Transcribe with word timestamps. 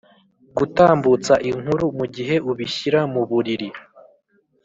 gutambutsa 0.57 1.33
inkuru 1.49 1.85
mugihe 1.97 2.35
ubishyira 2.51 2.99
muburiri 3.13 3.67